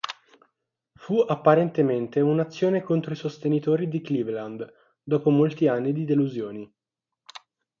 Fu, 0.93 1.19
apparentemente, 1.19 2.21
un'azione 2.21 2.81
contro 2.81 3.13
i 3.13 3.15
sostenitori 3.15 3.87
di 3.87 4.01
Cleveland 4.01 4.67
dopo 5.03 5.29
molti 5.29 5.67
anni 5.67 5.93
di 5.93 6.05
delusioni. 6.05 6.75